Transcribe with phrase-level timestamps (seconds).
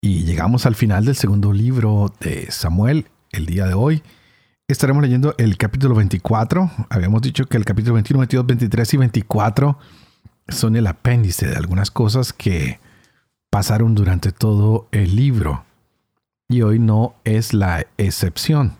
[0.00, 4.04] Y llegamos al final del segundo libro de Samuel, el día de hoy.
[4.68, 6.70] Estaremos leyendo el capítulo 24.
[6.88, 9.78] Habíamos dicho que el capítulo 21, 22, 23 y 24
[10.46, 12.78] son el apéndice de algunas cosas que
[13.50, 15.64] pasaron durante todo el libro.
[16.48, 18.76] Y hoy no es la excepción.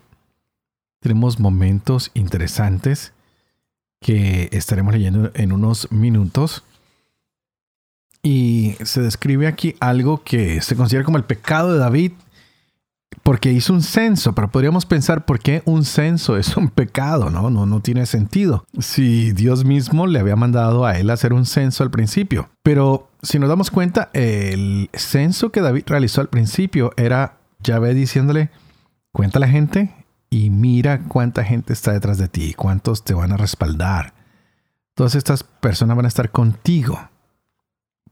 [1.01, 3.11] Tenemos momentos interesantes
[3.99, 6.63] que estaremos leyendo en unos minutos.
[8.21, 12.11] Y se describe aquí algo que se considera como el pecado de David
[13.23, 17.49] porque hizo un censo, pero podríamos pensar por qué un censo es un pecado, ¿no?
[17.49, 18.65] No, no tiene sentido.
[18.79, 22.49] Si Dios mismo le había mandado a él hacer un censo al principio.
[22.63, 28.49] Pero si nos damos cuenta, el censo que David realizó al principio era Yahvé diciéndole,
[29.11, 29.93] cuenta la gente
[30.29, 34.13] y mira cuánta gente está detrás de ti, cuántos te van a respaldar.
[34.93, 37.08] Todas estas personas van a estar contigo.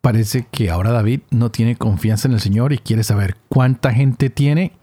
[0.02, 4.30] Parece que ahora David no tiene confianza en el Señor y quiere saber cuánta gente
[4.30, 4.74] tiene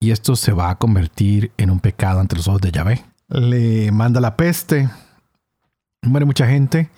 [0.00, 3.04] y esto se va a convertir en un pecado ante los ojos de Yahvé.
[3.28, 4.88] Le manda la peste,
[6.02, 6.88] muere mucha gente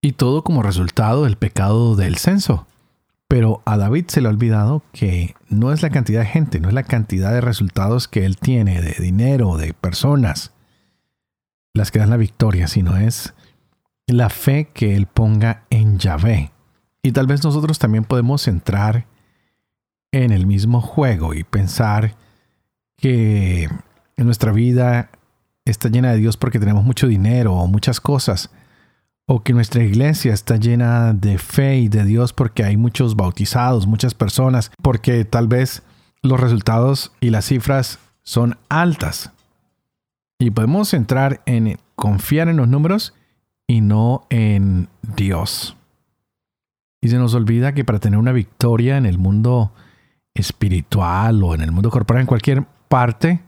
[0.00, 2.66] y todo como resultado del pecado del censo.
[3.28, 6.68] Pero a David se le ha olvidado que no es la cantidad de gente, no
[6.68, 10.52] es la cantidad de resultados que él tiene, de dinero, de personas,
[11.72, 13.34] las que dan la victoria, sino es
[14.12, 16.52] la fe que Él ponga en Yahvé.
[17.02, 19.06] Y tal vez nosotros también podemos entrar
[20.12, 22.16] en el mismo juego y pensar
[22.96, 23.68] que
[24.16, 25.10] nuestra vida
[25.64, 28.50] está llena de Dios porque tenemos mucho dinero o muchas cosas,
[29.26, 33.86] o que nuestra iglesia está llena de fe y de Dios porque hay muchos bautizados,
[33.86, 35.82] muchas personas, porque tal vez
[36.22, 39.32] los resultados y las cifras son altas.
[40.38, 43.14] Y podemos entrar en confiar en los números
[43.70, 45.76] y no en Dios.
[47.00, 49.72] Y se nos olvida que para tener una victoria en el mundo
[50.34, 53.38] espiritual o en el mundo corporal, en cualquier parte,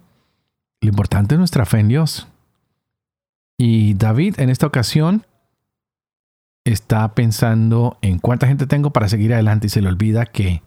[0.81, 2.29] lo importante es nuestra fe en Dios.
[3.59, 5.27] Y David en esta ocasión
[6.65, 10.63] está pensando en cuánta gente tengo para seguir adelante y se le olvida que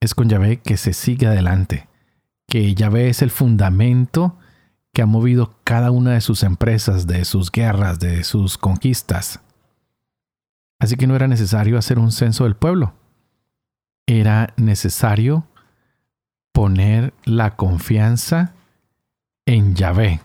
[0.00, 1.88] es con Yahvé que se sigue adelante,
[2.46, 4.36] que Yahvé es el fundamento
[4.92, 9.40] que ha movido cada una de sus empresas, de sus guerras, de sus conquistas.
[10.78, 12.92] Así que no era necesario hacer un censo del pueblo.
[14.06, 15.46] Era necesario
[16.52, 18.52] poner la confianza
[19.46, 20.20] en Yahvé.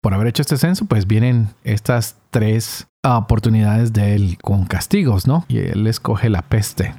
[0.00, 5.44] Por haber hecho este censo, pues vienen estas tres oportunidades de él con castigos, ¿no?
[5.48, 6.94] Y él escoge la peste.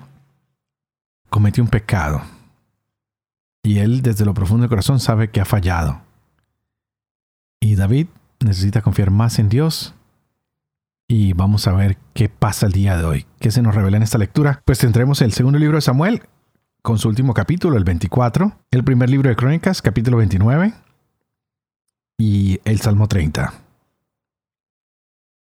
[1.29, 2.22] Cometió un pecado.
[3.64, 6.06] Y él desde lo profundo del corazón sabe que ha fallado.
[7.77, 8.07] David
[8.39, 9.93] necesita confiar más en Dios.
[11.07, 14.03] Y vamos a ver qué pasa el día de hoy, qué se nos revela en
[14.03, 14.61] esta lectura.
[14.65, 16.23] Pues tendremos el segundo libro de Samuel,
[16.81, 20.73] con su último capítulo, el 24, el primer libro de Crónicas, capítulo 29,
[22.17, 23.53] y el Salmo 30.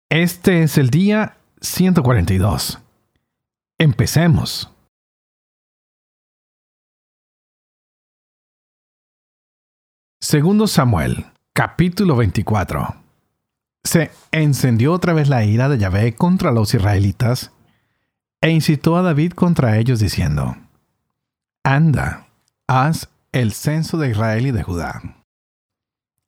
[0.10, 2.80] Este es el día 142.
[3.78, 4.72] Empecemos.
[10.20, 12.96] Segundo Samuel, Capítulo 24
[13.84, 17.52] Se encendió otra vez la ira de Yahvé contra los israelitas
[18.40, 20.56] e incitó a David contra ellos diciendo,
[21.64, 22.28] Anda,
[22.68, 25.02] haz el censo de Israel y de Judá.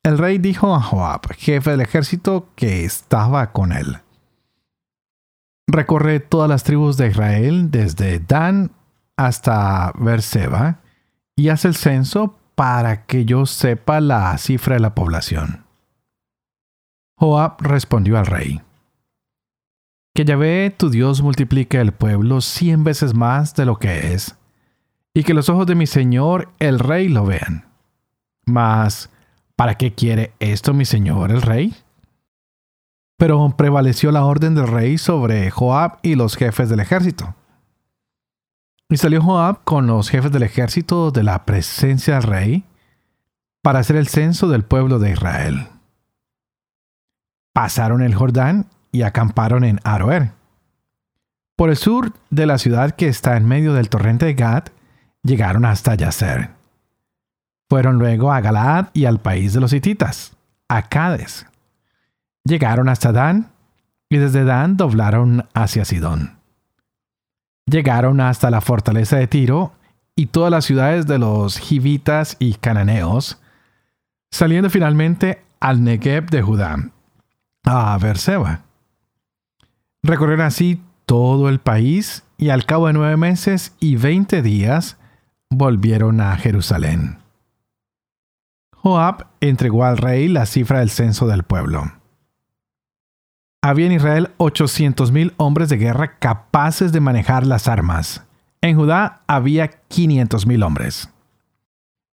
[0.03, 3.99] El rey dijo a Joab, jefe del ejército que estaba con él,
[5.67, 8.71] Recorre todas las tribus de Israel desde Dan
[9.15, 10.81] hasta Berseba
[11.35, 15.65] y haz el censo para que yo sepa la cifra de la población.
[17.15, 18.61] Joab respondió al rey,
[20.13, 24.35] Que Yahvé tu Dios multiplique el pueblo cien veces más de lo que es,
[25.13, 27.65] y que los ojos de mi señor el rey lo vean.
[28.45, 29.09] Mas,
[29.55, 31.75] ¿para qué quiere esto mi señor el rey?
[33.17, 37.35] Pero prevaleció la orden del rey sobre Joab y los jefes del ejército.
[38.89, 42.63] Y salió Joab con los jefes del ejército de la presencia del rey
[43.61, 45.67] para hacer el censo del pueblo de Israel.
[47.53, 50.31] Pasaron el Jordán y acamparon en Aroer.
[51.55, 54.65] Por el sur de la ciudad que está en medio del torrente de Gad,
[55.23, 56.49] llegaron hasta Yacer.
[57.69, 60.35] Fueron luego a Galaad y al país de los hititas,
[60.67, 61.45] a Cades.
[62.43, 63.51] Llegaron hasta Dan
[64.09, 66.42] y desde Dan doblaron hacia Sidón.
[67.65, 69.73] Llegaron hasta la fortaleza de Tiro
[70.15, 73.41] y todas las ciudades de los Jivitas y Cananeos,
[74.31, 76.91] saliendo finalmente al Negev de Judá,
[77.63, 78.61] a Berseba.
[80.03, 84.97] Recorrieron así todo el país y al cabo de nueve meses y veinte días
[85.49, 87.19] volvieron a Jerusalén.
[88.75, 91.93] Joab entregó al rey la cifra del censo del pueblo.
[93.65, 98.25] Había en Israel 800.000 hombres de guerra capaces de manejar las armas.
[98.59, 101.09] En Judá había 500.000 hombres.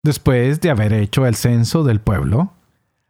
[0.05, 2.53] Después de haber hecho el censo del pueblo,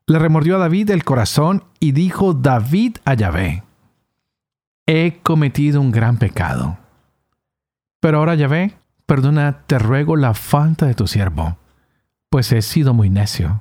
[0.07, 3.63] le remordió a David el corazón y dijo David a Yahvé,
[4.87, 6.79] he cometido un gran pecado.
[8.01, 11.59] Pero ahora Yahvé, perdona, te ruego la falta de tu siervo,
[12.31, 13.61] pues he sido muy necio.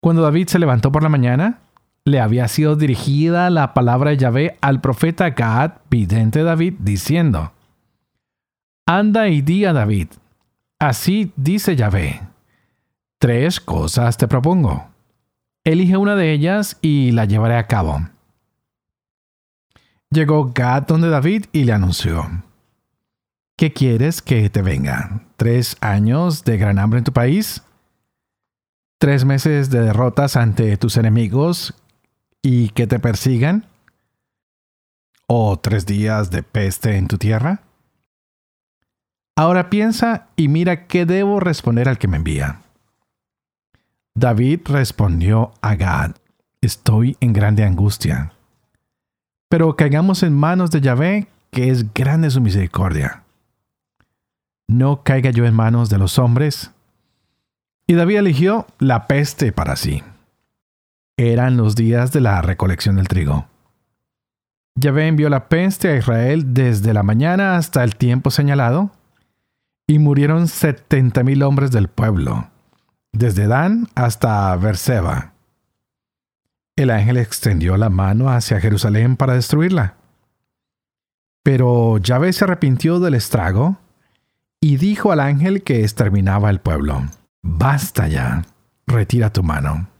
[0.00, 1.63] Cuando David se levantó por la mañana,
[2.04, 7.52] le había sido dirigida la palabra de Yahvé al profeta Gad, vidente David, diciendo,
[8.86, 10.08] Anda y di a David,
[10.78, 12.20] así dice Yahvé,
[13.18, 14.88] tres cosas te propongo.
[15.64, 18.06] Elige una de ellas y la llevaré a cabo.
[20.10, 22.28] Llegó Gad donde David y le anunció,
[23.56, 25.22] ¿qué quieres que te venga?
[25.38, 27.62] ¿Tres años de gran hambre en tu país?
[28.98, 31.74] ¿Tres meses de derrotas ante tus enemigos
[32.44, 33.64] y que te persigan?
[35.26, 37.62] ¿O tres días de peste en tu tierra?
[39.34, 42.60] Ahora piensa y mira qué debo responder al que me envía.
[44.14, 46.16] David respondió a Gad,
[46.60, 48.34] estoy en grande angustia.
[49.48, 53.22] Pero caigamos en manos de Yahvé, que es grande su misericordia.
[54.68, 56.72] No caiga yo en manos de los hombres.
[57.86, 60.02] Y David eligió la peste para sí.
[61.16, 63.46] Eran los días de la recolección del trigo.
[64.76, 68.90] Yahvé envió la peste a Israel desde la mañana hasta el tiempo señalado,
[69.86, 72.48] y murieron setenta mil hombres del pueblo,
[73.12, 75.34] desde Dan hasta Berseba.
[76.76, 79.94] El ángel extendió la mano hacia Jerusalén para destruirla.
[81.44, 83.76] Pero Yahvé se arrepintió del estrago
[84.60, 87.04] y dijo al ángel que exterminaba el pueblo,
[87.42, 88.42] Basta ya,
[88.86, 89.93] retira tu mano.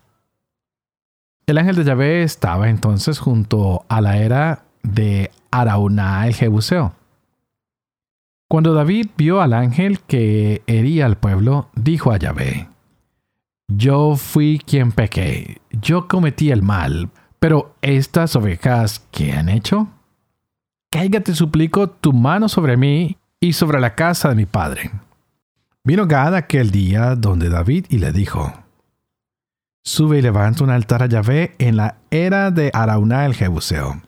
[1.47, 6.95] El ángel de Yahvé estaba entonces junto a la era de Arauná el Jebuseo.
[8.49, 12.69] Cuando David vio al ángel que hería al pueblo, dijo a Yahvé,
[13.69, 17.11] Yo fui quien pequé, yo cometí el mal,
[17.41, 19.89] pero estas ovejas, ¿qué han hecho?
[20.91, 24.93] Caiga, te suplico, tu mano sobre mí y sobre la casa de mi padre.
[25.83, 28.64] Vino Gad aquel día donde David y le dijo,
[29.87, 34.01] Sube y levanta un altar a Yahvé en la era de Arauná el Jebuseo.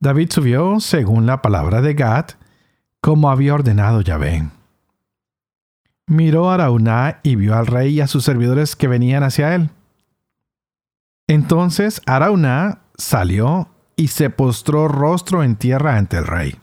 [0.00, 2.30] David subió según la palabra de Gad,
[3.02, 4.48] como había ordenado Yahvé.
[6.06, 9.68] Miró a Arauná y vio al rey y a sus servidores que venían hacia él.
[11.28, 16.56] Entonces Arauná salió y se postró rostro en tierra ante el rey.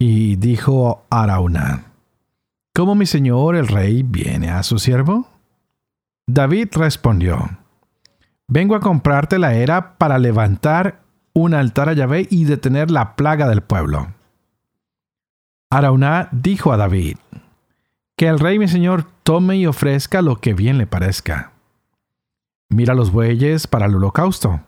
[0.00, 1.84] Y dijo Arauná,
[2.74, 5.28] ¿Cómo mi señor el rey viene a su siervo?
[6.32, 7.58] David respondió,
[8.46, 11.00] Vengo a comprarte la era para levantar
[11.32, 14.14] un altar a Yahvé y detener la plaga del pueblo.
[15.70, 17.16] Arauná dijo a David,
[18.16, 21.50] Que el rey mi señor tome y ofrezca lo que bien le parezca.
[22.68, 24.60] Mira los bueyes para el holocausto,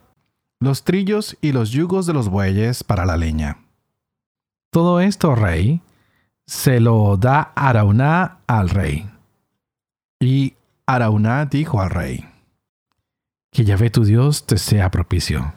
[0.59, 3.59] los trillos y los yugos de los bueyes para la leña.
[4.73, 5.81] Todo esto, rey,
[6.45, 9.09] se lo da Arauná al rey.
[10.19, 10.54] Y
[10.86, 12.24] Arauná dijo al rey,
[13.50, 15.52] Que Yahvé tu Dios te sea propicio.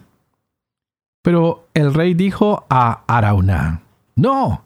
[1.22, 3.82] Pero el rey dijo a Arauná,
[4.15, 4.63] No,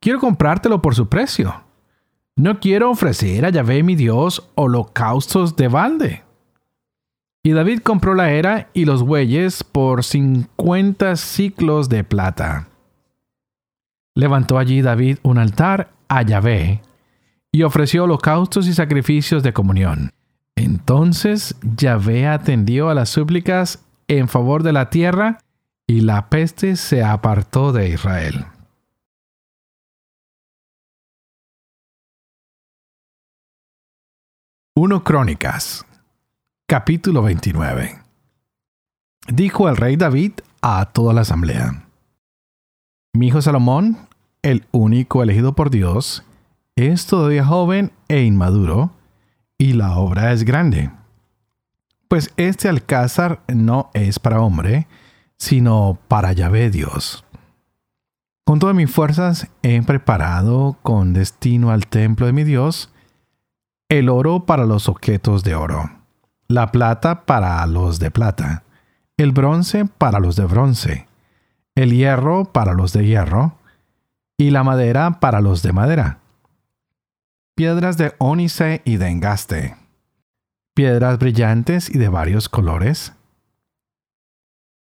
[0.00, 1.62] quiero comprártelo por su precio.
[2.36, 6.22] No quiero ofrecer a Yahvé mi Dios holocaustos de balde.
[7.42, 12.68] Y David compró la era y los bueyes por cincuenta ciclos de plata.
[14.14, 16.82] Levantó allí David un altar a Yahvé
[17.52, 20.12] y ofreció holocaustos y sacrificios de comunión.
[20.56, 25.38] Entonces Yahvé atendió a las súplicas en favor de la tierra
[25.86, 28.46] y la peste se apartó de Israel.
[34.74, 35.84] 1 Crónicas,
[36.66, 38.00] capítulo 29.
[39.28, 40.32] Dijo el rey David
[40.62, 41.84] a toda la asamblea:
[43.12, 44.08] Mi hijo Salomón,
[44.40, 46.24] el único elegido por Dios,
[46.76, 48.92] es todavía joven e inmaduro,
[49.58, 50.90] y la obra es grande.
[52.08, 54.86] Pues este alcázar no es para hombre,
[55.38, 57.24] sino para Yahvé Dios.
[58.44, 62.92] Con todas mis fuerzas he preparado con destino al templo de mi Dios
[63.88, 65.90] el oro para los objetos de oro,
[66.48, 68.64] la plata para los de plata,
[69.16, 71.06] el bronce para los de bronce,
[71.74, 73.58] el hierro para los de hierro,
[74.38, 76.21] y la madera para los de madera.
[77.54, 79.76] Piedras de ónice y de engaste,
[80.72, 83.12] piedras brillantes y de varios colores,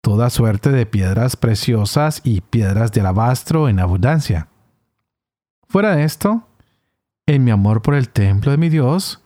[0.02, 4.48] toda suerte de piedras preciosas y piedras de alabastro en abundancia.
[5.68, 6.48] Fuera de esto,
[7.26, 9.22] en mi amor por el templo de mi Dios,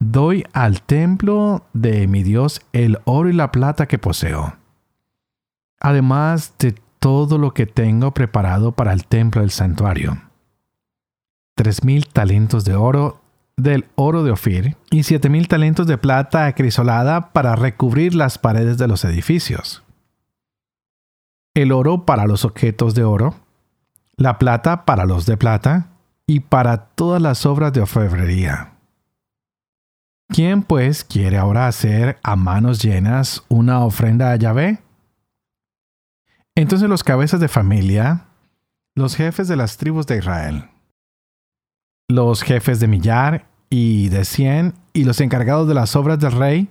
[0.00, 4.56] doy al templo de mi Dios el oro y la plata que poseo,
[5.80, 10.18] además de todo lo que tengo preparado para el templo del santuario.
[11.54, 13.20] Tres mil talentos de oro
[13.56, 18.78] del oro de Ofir y siete mil talentos de plata acrisolada para recubrir las paredes
[18.78, 19.84] de los edificios
[21.54, 23.36] el oro para los objetos de oro,
[24.16, 25.88] la plata para los de plata,
[26.26, 28.72] y para todas las obras de orfebrería.
[30.28, 34.78] ¿Quién pues quiere ahora hacer a manos llenas una ofrenda a Yahvé?
[36.56, 38.24] Entonces los cabezas de familia,
[38.94, 40.70] los jefes de las tribus de Israel,
[42.08, 46.68] los jefes de millar y de cien y los encargados de las obras del rey,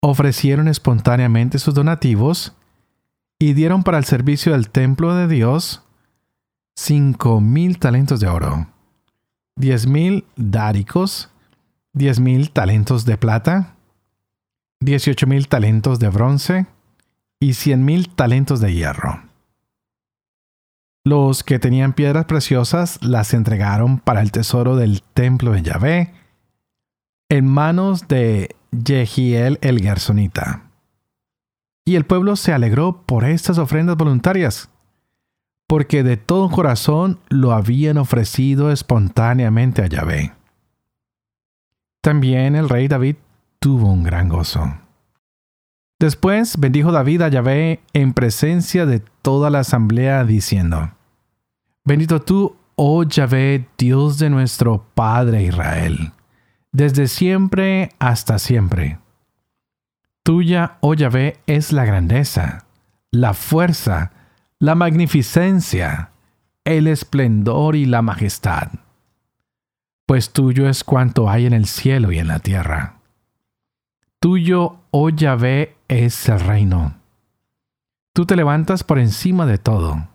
[0.00, 2.54] ofrecieron espontáneamente sus donativos
[3.38, 5.82] y dieron para el servicio del templo de Dios
[6.76, 8.68] cinco mil talentos de oro,
[9.56, 11.30] diez mil dáricos,
[11.92, 13.74] diez mil talentos de plata,
[14.80, 16.66] dieciocho mil talentos de bronce
[17.40, 19.27] y cien mil talentos de hierro.
[21.08, 26.12] Los que tenían piedras preciosas las entregaron para el tesoro del templo de Yahvé
[27.30, 30.64] en manos de Jehiel el Gersonita
[31.86, 34.68] y el pueblo se alegró por estas ofrendas voluntarias,
[35.66, 40.34] porque de todo corazón lo habían ofrecido espontáneamente a Yahvé.
[42.02, 43.16] También el rey David
[43.60, 44.74] tuvo un gran gozo.
[45.98, 50.90] Después bendijo David a Yahvé en presencia de toda la asamblea, diciendo,
[51.88, 56.12] Bendito tú, oh Yahvé, Dios de nuestro Padre Israel,
[56.70, 58.98] desde siempre hasta siempre.
[60.22, 62.66] Tuya, oh Yahvé, es la grandeza,
[63.10, 64.12] la fuerza,
[64.58, 66.10] la magnificencia,
[66.66, 68.68] el esplendor y la majestad.
[70.04, 73.00] Pues tuyo es cuanto hay en el cielo y en la tierra.
[74.20, 76.98] Tuyo, oh Yahvé, es el reino.
[78.12, 80.06] Tú te levantas por encima de todo.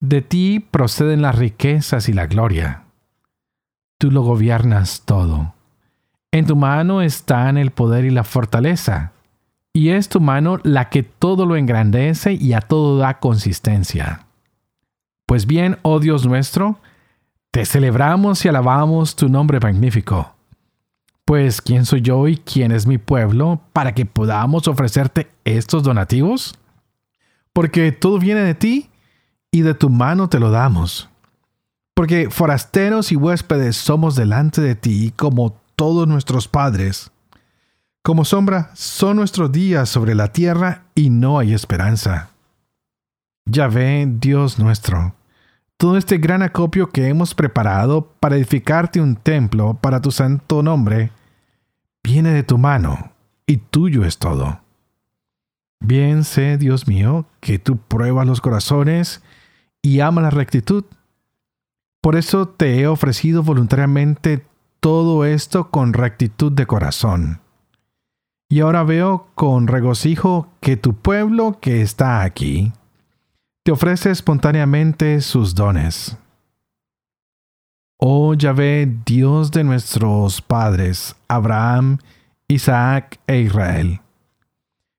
[0.00, 2.84] De ti proceden las riquezas y la gloria.
[3.98, 5.54] Tú lo gobiernas todo.
[6.30, 9.12] En tu mano están el poder y la fortaleza,
[9.72, 14.26] y es tu mano la que todo lo engrandece y a todo da consistencia.
[15.26, 16.78] Pues bien, oh Dios nuestro,
[17.50, 20.34] te celebramos y alabamos tu nombre magnífico.
[21.24, 26.58] Pues, ¿quién soy yo y quién es mi pueblo para que podamos ofrecerte estos donativos?
[27.52, 28.87] Porque todo viene de ti
[29.50, 31.08] y de tu mano te lo damos.
[31.94, 37.10] Porque forasteros y huéspedes somos delante de ti como todos nuestros padres.
[38.02, 42.30] Como sombra son nuestros días sobre la tierra y no hay esperanza.
[43.46, 45.14] Ya ve, Dios nuestro,
[45.78, 51.10] todo este gran acopio que hemos preparado para edificarte un templo para tu santo nombre,
[52.02, 53.12] viene de tu mano,
[53.46, 54.60] y tuyo es todo.
[55.80, 59.22] Bien sé, Dios mío, que tú pruebas los corazones
[59.82, 60.84] y amas la rectitud.
[62.00, 64.44] Por eso te he ofrecido voluntariamente
[64.80, 67.40] todo esto con rectitud de corazón.
[68.48, 72.72] Y ahora veo con regocijo que tu pueblo que está aquí
[73.64, 76.16] te ofrece espontáneamente sus dones.
[77.98, 81.98] Oh Yahvé, Dios de nuestros padres, Abraham,
[82.46, 84.00] Isaac e Israel.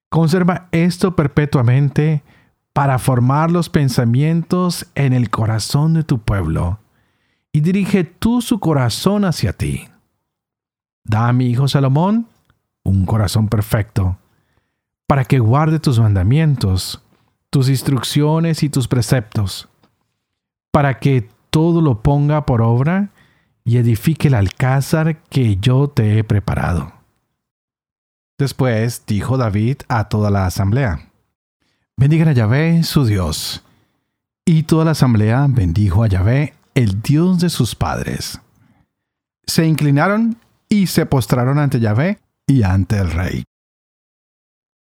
[0.09, 2.24] Conserva esto perpetuamente
[2.73, 6.79] para formar los pensamientos en el corazón de tu pueblo
[7.51, 9.88] y dirige tú su corazón hacia ti.
[11.03, 12.27] Da a mi hijo Salomón
[12.83, 14.17] un corazón perfecto,
[15.07, 17.01] para que guarde tus mandamientos,
[17.49, 19.69] tus instrucciones y tus preceptos,
[20.71, 23.09] para que todo lo ponga por obra
[23.63, 26.93] y edifique el alcázar que yo te he preparado.
[28.38, 31.09] Después dijo David a toda la asamblea,
[32.00, 33.62] Bendigan a Yahvé, su Dios,
[34.46, 38.39] Y toda la asamblea bendijo a Yahvé, el Dios de sus padres.
[39.46, 40.38] Se inclinaron
[40.70, 43.44] y se postraron ante Yahvé y ante el rey.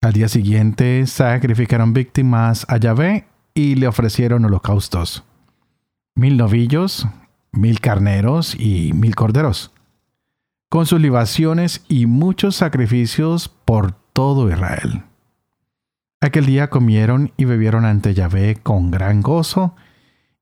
[0.00, 5.24] Al día siguiente sacrificaron víctimas a Yahvé y le ofrecieron holocaustos.
[6.14, 7.06] Mil novillos,
[7.52, 9.72] mil carneros y mil corderos,
[10.70, 15.04] con sus libaciones y muchos sacrificios por todo Israel.
[16.24, 19.74] Aquel día comieron y bebieron ante Yahvé con gran gozo,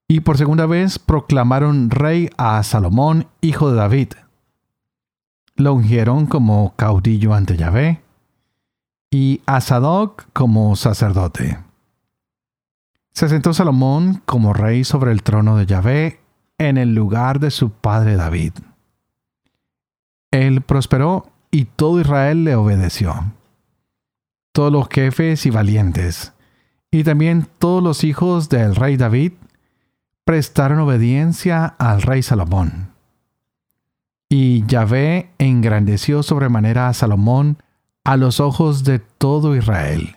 [0.07, 4.13] y por segunda vez proclamaron rey a Salomón, hijo de David.
[5.57, 8.01] Lo ungieron como caudillo ante Yahvé,
[9.11, 11.59] y a Sadoc como sacerdote.
[13.11, 16.21] Se sentó Salomón como rey sobre el trono de Yahvé
[16.59, 18.53] en el lugar de su padre David.
[20.31, 23.33] Él prosperó y todo Israel le obedeció.
[24.53, 26.33] Todos los jefes y valientes,
[26.89, 29.33] y también todos los hijos del rey David,
[30.23, 32.93] prestaron obediencia al rey Salomón.
[34.29, 37.57] Y Yahvé engrandeció sobremanera a Salomón
[38.05, 40.15] a los ojos de todo Israel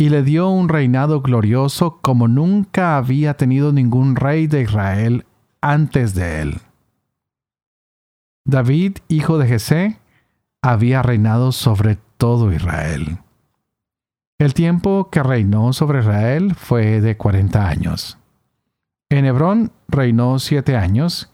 [0.00, 5.26] y le dio un reinado glorioso como nunca había tenido ningún rey de Israel
[5.60, 6.60] antes de él.
[8.44, 9.98] David, hijo de Jesé,
[10.62, 13.18] había reinado sobre todo Israel.
[14.38, 18.18] El tiempo que reinó sobre Israel fue de cuarenta años.
[19.10, 21.30] En Hebrón reinó siete años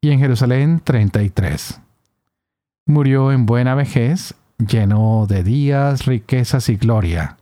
[0.00, 1.80] y en Jerusalén treinta y tres.
[2.86, 7.36] Murió en buena vejez, lleno de días, riquezas y gloria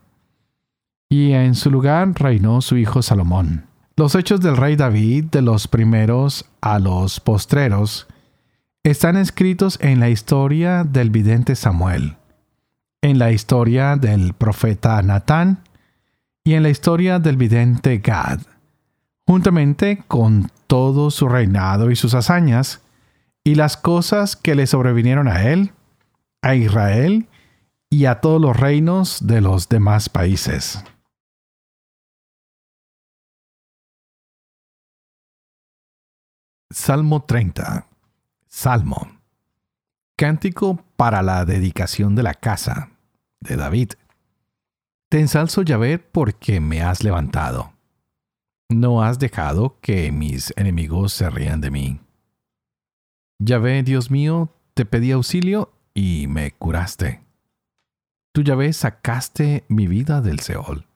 [1.08, 3.64] y en su lugar reinó su hijo Salomón.
[3.96, 8.06] Los hechos del rey David, de los primeros a los postreros,
[8.84, 12.16] están escritos en la historia del vidente Samuel,
[13.02, 15.62] en la historia del profeta Natán
[16.44, 18.40] y en la historia del vidente Gad,
[19.26, 22.82] juntamente con todo su reinado y sus hazañas,
[23.44, 25.72] y las cosas que le sobrevinieron a él,
[26.42, 27.28] a Israel
[27.88, 30.84] y a todos los reinos de los demás países.
[36.70, 37.86] Salmo 30.
[38.46, 39.17] Salmo.
[40.18, 42.90] Cántico para la dedicación de la casa
[43.38, 43.92] de David.
[45.08, 47.72] Te ensalzo, Yahvé, porque me has levantado.
[48.68, 52.00] No has dejado que mis enemigos se rían de mí.
[53.38, 57.22] Yahvé, Dios mío, te pedí auxilio y me curaste.
[58.32, 60.88] Tú, Yahvé, sacaste mi vida del Seol.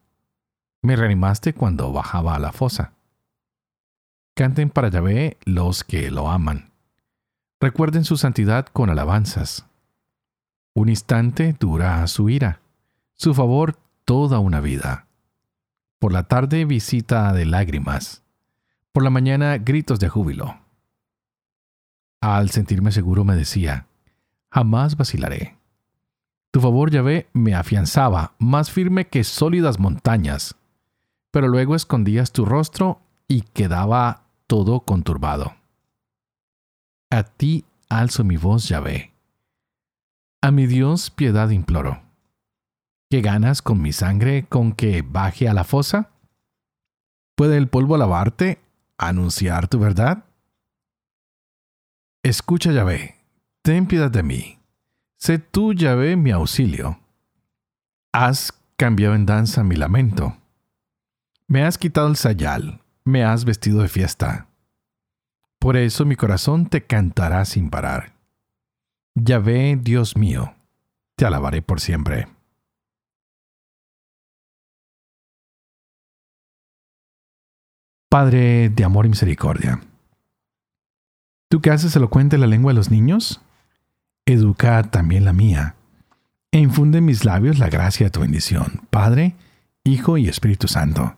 [0.83, 2.95] Me reanimaste cuando bajaba a la fosa.
[4.35, 6.72] Canten para Yahvé los que lo aman.
[7.63, 9.67] Recuerden su santidad con alabanzas.
[10.75, 12.61] Un instante dura su ira,
[13.15, 15.07] su favor toda una vida.
[16.01, 18.25] Por la tarde visita de lágrimas,
[18.91, 20.59] por la mañana gritos de júbilo.
[22.21, 23.87] Al sentirme seguro me decía,
[24.51, 25.57] jamás vacilaré.
[26.51, 30.57] Tu favor, Yahvé, me afianzaba, más firme que sólidas montañas.
[31.31, 35.62] Pero luego escondías tu rostro y quedaba todo conturbado.
[37.13, 39.13] A ti alzo mi voz, Yahvé.
[40.41, 42.01] A mi Dios piedad imploro.
[43.11, 46.09] ¿Qué ganas con mi sangre con que baje a la fosa?
[47.35, 48.63] ¿Puede el polvo lavarte,
[48.97, 50.25] anunciar tu verdad?
[52.23, 53.17] Escucha, Yahvé,
[53.61, 54.59] ten piedad de mí.
[55.19, 56.99] Sé tú, Yahvé, mi auxilio.
[58.15, 60.39] Has cambiado en danza mi lamento.
[61.47, 64.49] Me has quitado el sayal, me has vestido de fiesta.
[65.63, 68.15] Por eso mi corazón te cantará sin parar.
[69.15, 70.57] Yahvé, Dios mío,
[71.15, 72.27] te alabaré por siempre.
[78.11, 79.81] Padre de amor y misericordia,
[81.49, 83.41] ¿tú que haces elocuente la lengua de los niños?
[84.27, 85.77] Educa también la mía,
[86.51, 89.37] e infunde en mis labios la gracia de tu bendición, Padre,
[89.85, 91.17] Hijo y Espíritu Santo.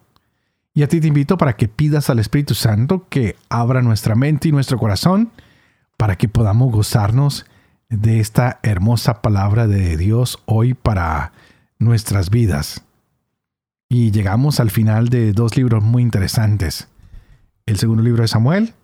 [0.74, 4.48] Y a ti te invito para que pidas al Espíritu Santo que abra nuestra mente
[4.48, 5.30] y nuestro corazón
[5.96, 7.46] para que podamos gozarnos
[7.88, 11.32] de esta hermosa palabra de Dios hoy para
[11.78, 12.82] nuestras vidas.
[13.88, 16.88] Y llegamos al final de dos libros muy interesantes.
[17.66, 18.74] El segundo libro de Samuel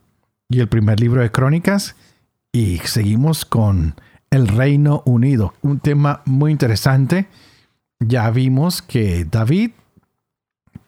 [0.49, 1.97] y el primer libro de Crónicas.
[2.53, 3.97] Y seguimos con
[4.31, 5.55] el Reino Unido.
[5.63, 7.27] Un tema muy interesante.
[7.99, 9.73] Ya vimos que David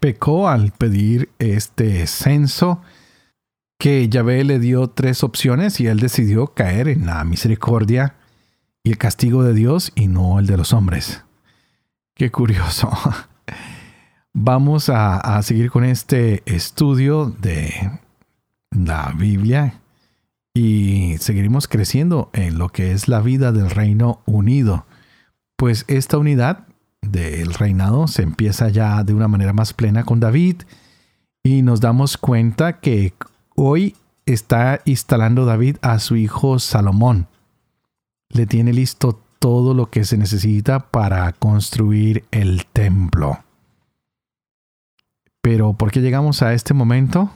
[0.00, 2.82] pecó al pedir este censo
[3.78, 8.14] que Yahvé le dio tres opciones y él decidió caer en la misericordia
[8.84, 11.24] y el castigo de Dios y no el de los hombres.
[12.14, 12.90] Qué curioso.
[14.34, 18.00] Vamos a, seguir con este estudio de
[18.70, 19.80] la Biblia
[20.54, 24.86] y seguiremos creciendo en lo que es la vida del Reino Unido.
[25.56, 26.66] Pues esta unidad
[27.12, 30.62] del reinado se empieza ya de una manera más plena con David
[31.44, 33.14] y nos damos cuenta que
[33.54, 33.94] hoy
[34.26, 37.28] está instalando David a su hijo Salomón.
[38.30, 43.44] Le tiene listo todo lo que se necesita para construir el templo.
[45.42, 47.30] Pero ¿por qué llegamos a este momento?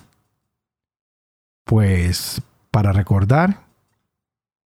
[1.64, 3.64] Pues para recordar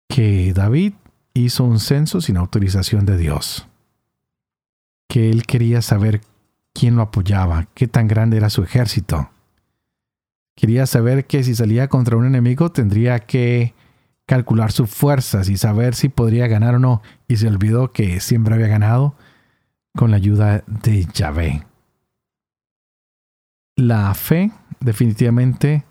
[0.10, 0.93] que David
[1.36, 3.66] hizo un censo sin autorización de Dios.
[5.08, 6.22] Que él quería saber
[6.74, 9.30] quién lo apoyaba, qué tan grande era su ejército.
[10.56, 13.74] Quería saber que si salía contra un enemigo tendría que
[14.26, 17.02] calcular sus fuerzas y saber si podría ganar o no.
[17.28, 19.15] Y se olvidó que siempre había ganado
[19.96, 21.63] con la ayuda de Yahvé.
[23.76, 25.86] La fe definitivamente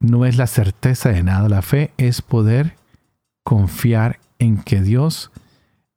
[0.00, 1.48] no es la certeza de nada.
[1.48, 2.76] La fe es poder
[3.42, 5.30] confiar en que Dios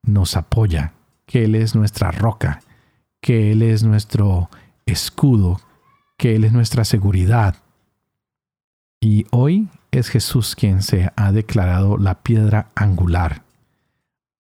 [0.04, 0.93] nos apoya,
[1.28, 2.62] que Él es nuestra roca,
[3.22, 4.50] que Él es nuestro
[4.88, 5.62] escudo,
[6.18, 7.58] que Él es nuestra seguridad.
[9.00, 13.44] Y hoy es Jesús quien se ha declarado la piedra angular.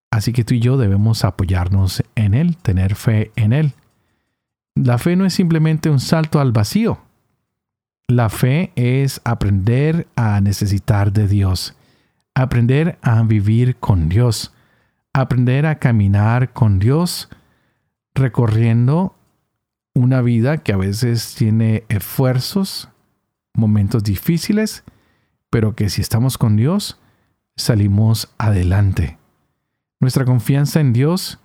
[0.09, 3.73] Así que tú y yo debemos apoyarnos en Él, tener fe en Él.
[4.73, 6.99] La fe no es simplemente un salto al vacío.
[8.07, 11.75] La fe es aprender a necesitar de Dios,
[12.33, 14.53] aprender a vivir con Dios,
[15.21, 17.29] aprender a caminar con Dios,
[18.13, 19.15] recorriendo
[19.93, 22.89] una vida que a veces tiene esfuerzos,
[23.53, 24.83] momentos difíciles,
[25.49, 26.99] pero que si estamos con Dios,
[27.55, 29.17] salimos adelante.
[29.99, 31.39] Nuestra confianza en Dios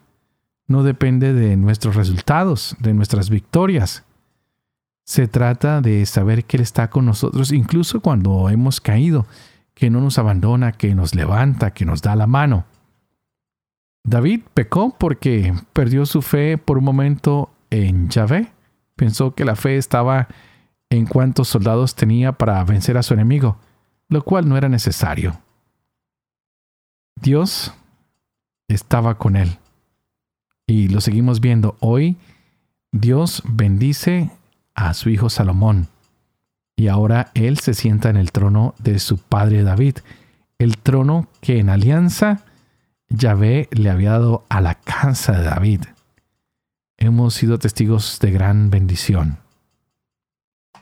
[0.67, 4.05] no depende de nuestros resultados, de nuestras victorias.
[5.05, 9.27] Se trata de saber que Él está con nosotros incluso cuando hemos caído,
[9.75, 12.67] que no nos abandona, que nos levanta, que nos da la mano.
[14.05, 18.53] David pecó porque perdió su fe por un momento en Yahvé.
[18.97, 20.29] Pensó que la fe estaba
[20.91, 23.57] en cuántos soldados tenía para vencer a su enemigo,
[24.09, 25.41] lo cual no era necesario.
[27.21, 27.73] Dios
[28.69, 29.59] estaba con él.
[30.67, 32.17] Y lo seguimos viendo hoy.
[32.93, 34.31] Dios bendice
[34.75, 35.89] a su hijo Salomón.
[36.77, 39.99] Y ahora él se sienta en el trono de su padre David,
[40.59, 42.45] el trono que en alianza
[43.15, 45.83] Yahvé le había dado a la casa de David.
[46.97, 49.39] Hemos sido testigos de gran bendición.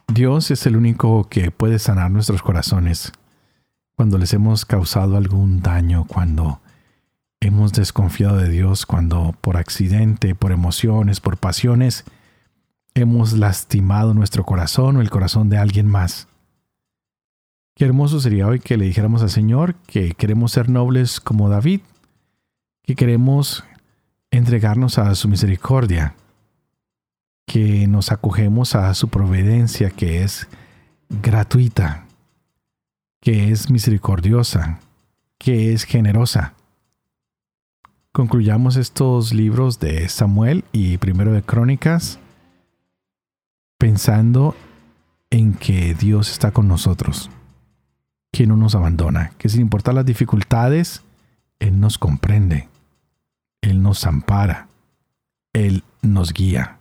[0.07, 3.13] Dios es el único que puede sanar nuestros corazones
[3.97, 6.61] cuando les hemos causado algún daño, cuando
[7.41, 12.05] hemos desconfiado de Dios, cuando por accidente, por emociones, por pasiones,
[12.95, 16.29] hemos lastimado nuestro corazón o el corazón de alguien más.
[17.75, 21.81] Qué hermoso sería hoy que le dijéramos al Señor que queremos ser nobles como David,
[22.91, 23.63] que queremos
[24.33, 26.17] entregarnos a su misericordia,
[27.47, 30.49] que nos acogemos a su providencia que es
[31.09, 32.05] gratuita,
[33.21, 34.81] que es misericordiosa,
[35.39, 36.55] que es generosa.
[38.11, 42.19] Concluyamos estos libros de Samuel y primero de Crónicas
[43.79, 44.57] pensando
[45.31, 47.31] en que Dios está con nosotros,
[48.33, 51.05] que no nos abandona, que sin importar las dificultades,
[51.61, 52.69] Él nos comprende,
[53.61, 54.69] Él nos ampara,
[55.53, 56.79] Él nos guía.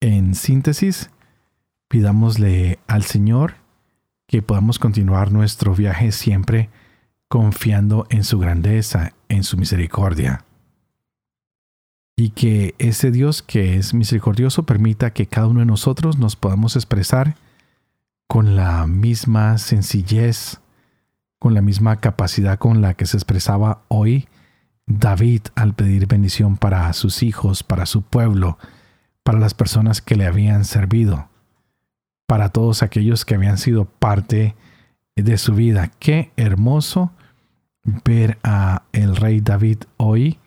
[0.00, 1.10] En síntesis,
[1.88, 3.54] pidámosle al Señor
[4.26, 6.68] que podamos continuar nuestro viaje siempre
[7.28, 10.44] confiando en su grandeza, en su misericordia.
[12.16, 16.76] Y que ese Dios que es misericordioso permita que cada uno de nosotros nos podamos
[16.76, 17.36] expresar
[18.26, 20.60] con la misma sencillez,
[21.38, 24.28] con la misma capacidad con la que se expresaba hoy
[24.88, 28.58] David al pedir bendición para sus hijos, para su pueblo,
[29.22, 31.28] para las personas que le habían servido,
[32.26, 34.56] para todos aquellos que habían sido parte
[35.14, 35.92] de su vida.
[35.98, 37.12] Qué hermoso
[38.04, 40.38] ver a el rey David hoy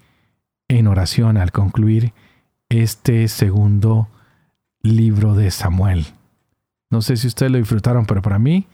[0.67, 2.13] en oración al concluir
[2.69, 4.07] este segundo
[4.81, 6.07] libro de Samuel.
[6.89, 8.67] No sé si ustedes lo disfrutaron, pero para mí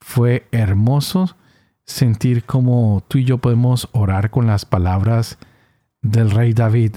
[0.00, 1.36] fue hermoso
[1.90, 5.38] sentir cómo tú y yo podemos orar con las palabras
[6.02, 6.94] del rey David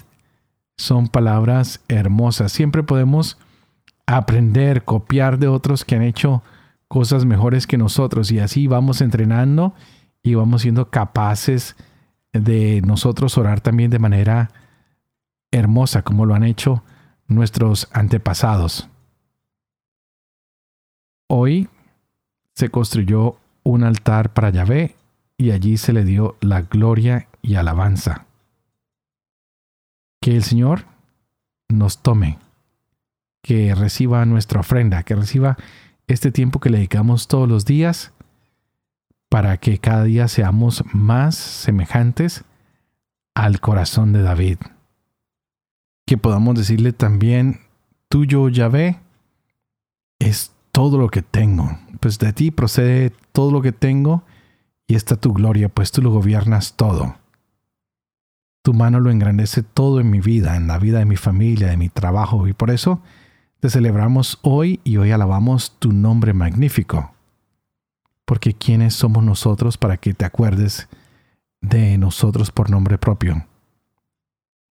[0.77, 2.51] son palabras hermosas.
[2.51, 3.37] Siempre podemos
[4.05, 6.43] aprender, copiar de otros que han hecho
[6.87, 9.73] cosas mejores que nosotros y así vamos entrenando
[10.21, 11.75] y vamos siendo capaces
[12.31, 14.51] de nosotros orar también de manera
[15.51, 16.83] hermosa como lo han hecho
[17.27, 18.87] nuestros antepasados.
[21.27, 21.67] Hoy
[22.53, 24.95] se construyó un altar para Yahvé
[25.37, 28.25] y allí se le dio la gloria y alabanza.
[30.21, 30.85] Que el Señor
[31.69, 32.39] nos tome,
[33.41, 35.57] que reciba nuestra ofrenda, que reciba
[36.07, 38.13] este tiempo que le dedicamos todos los días
[39.29, 42.43] para que cada día seamos más semejantes
[43.33, 44.59] al corazón de David.
[46.05, 47.61] Que podamos decirle también,
[48.09, 48.99] tuyo Yahvé
[50.19, 51.77] es todo lo que tengo.
[52.01, 54.23] Pues de ti procede todo lo que tengo
[54.87, 57.15] y está tu gloria, pues tú lo gobiernas todo.
[58.63, 61.77] Tu mano lo engrandece todo en mi vida, en la vida de mi familia, de
[61.77, 63.01] mi trabajo, y por eso
[63.59, 67.13] te celebramos hoy y hoy alabamos tu nombre magnífico.
[68.25, 70.89] Porque ¿quiénes somos nosotros para que te acuerdes
[71.61, 73.45] de nosotros por nombre propio?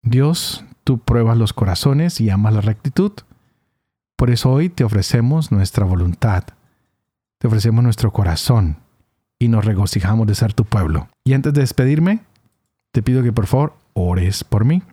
[0.03, 3.13] Dios, tú pruebas los corazones y amas la rectitud.
[4.23, 6.45] Por eso hoy te ofrecemos nuestra voluntad,
[7.39, 8.77] te ofrecemos nuestro corazón
[9.37, 11.09] y nos regocijamos de ser tu pueblo.
[11.25, 12.21] Y antes de despedirme,
[12.93, 14.85] te pido que por favor ores por mí,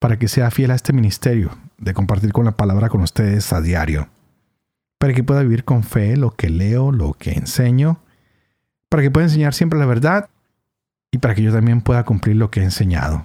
[0.00, 3.60] para que sea fiel a este ministerio de compartir con la palabra con ustedes a
[3.60, 4.08] diario,
[4.98, 8.00] para que pueda vivir con fe lo que leo, lo que enseño,
[8.88, 10.30] para que pueda enseñar siempre la verdad
[11.12, 13.24] y para que yo también pueda cumplir lo que he enseñado.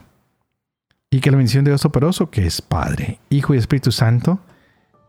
[1.09, 4.39] Y que la bendición de Dios operoso, que es Padre, Hijo y Espíritu Santo,